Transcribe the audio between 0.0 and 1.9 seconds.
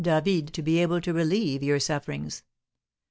David to be able to relieve your